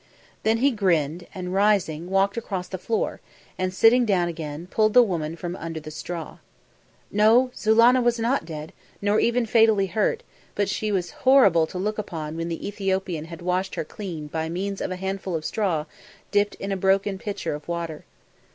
[0.41, 3.21] Then he grinned and, rising, walked across the floor,
[3.55, 6.39] and, sitting down again, pulled the woman from under the straw.
[7.11, 7.51] No!
[7.55, 10.23] Zulannah was not dead, nor even fatally hurt,
[10.55, 14.49] but she was horrible to look upon when the Ethiopian had washed her clean by
[14.49, 15.85] means of a handful of straw
[16.31, 18.03] dipped in a broken pitcher of water.